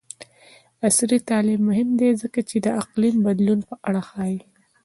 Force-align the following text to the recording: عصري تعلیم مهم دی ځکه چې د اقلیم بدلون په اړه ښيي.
عصري 0.87 1.17
تعلیم 1.29 1.61
مهم 1.69 1.89
دی 1.99 2.09
ځکه 2.21 2.39
چې 2.49 2.55
د 2.65 2.67
اقلیم 2.81 3.15
بدلون 3.27 3.59
په 3.69 3.75
اړه 3.87 4.01
ښيي. 4.09 4.37